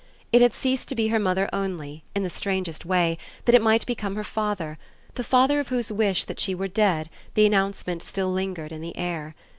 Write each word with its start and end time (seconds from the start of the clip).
It 0.31 0.41
had 0.41 0.55
ceased 0.55 0.89
to 0.89 0.95
be 0.95 1.09
her 1.09 1.19
mother 1.19 1.47
only, 1.53 2.03
in 2.15 2.23
the 2.23 2.29
strangest 2.31 2.87
way, 2.87 3.19
that 3.45 3.53
it 3.53 3.61
might 3.61 3.85
become 3.85 4.15
her 4.15 4.23
father, 4.23 4.79
the 5.13 5.23
father 5.23 5.59
of 5.59 5.67
whose 5.69 5.91
wish 5.91 6.23
that 6.23 6.39
she 6.39 6.55
were 6.55 6.67
dead 6.67 7.07
the 7.35 7.45
announcement 7.45 8.01
still 8.01 8.31
lingered 8.31 8.71
in 8.71 8.81
the 8.81 8.97
air. 8.97 9.35